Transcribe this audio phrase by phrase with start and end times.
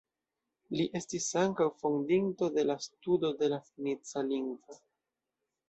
[0.79, 4.83] Li estis ankaŭ fondinto de la studo de la fenica lingvo.